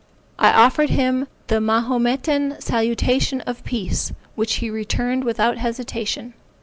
I 0.39 0.51
offered 0.51 0.89
him 0.89 1.27
the 1.45 1.61
Mahometan 1.61 2.59
salutation 2.59 3.41
of 3.41 3.63
peace, 3.63 4.11
which 4.33 4.55
he 4.55 4.71
returned 4.71 5.23
without 5.23 5.59
hesitation. 5.59 6.33